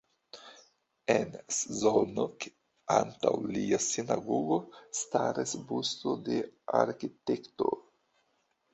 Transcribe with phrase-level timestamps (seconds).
[1.15, 2.47] En Szolnok
[2.97, 4.59] antaŭ lia sinagogo
[5.03, 7.75] staras busto de la arkitekto.